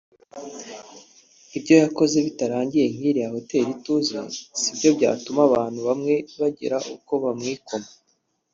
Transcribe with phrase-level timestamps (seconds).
[1.57, 4.17] Ibyo yakoze bitarangiye nk’iriya Hotel Ituze
[4.59, 7.89] sibyo byatuma abantu bamwe bagira uko bamwikoma